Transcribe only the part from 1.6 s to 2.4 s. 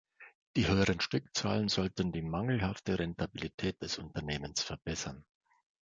sollten die